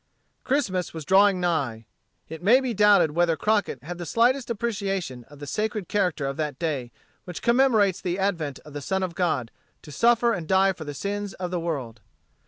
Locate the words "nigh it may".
1.39-2.59